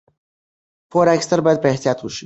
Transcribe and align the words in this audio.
پور 0.91 1.05
اخیستل 1.13 1.39
باید 1.45 1.61
په 1.61 1.67
احتیاط 1.73 1.99
وشي. 2.01 2.19